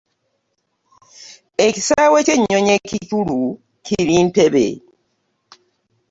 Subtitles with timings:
[1.65, 3.39] Ekisaawe ky'ennyonyi ekikulu
[3.85, 4.67] kiri ntebbe.